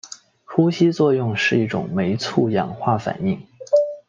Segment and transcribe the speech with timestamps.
[0.45, 3.39] 呼吸作用是一种酶促氧化反应。